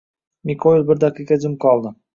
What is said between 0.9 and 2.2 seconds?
daqiqa jim qoldi